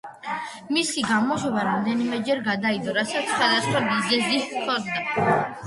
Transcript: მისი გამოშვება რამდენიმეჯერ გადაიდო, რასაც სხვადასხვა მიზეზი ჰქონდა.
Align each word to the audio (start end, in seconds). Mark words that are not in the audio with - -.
მისი 0.77 1.03
გამოშვება 1.09 1.65
რამდენიმეჯერ 1.67 2.43
გადაიდო, 2.49 2.97
რასაც 2.99 3.31
სხვადასხვა 3.37 3.85
მიზეზი 3.91 4.43
ჰქონდა. 4.51 5.41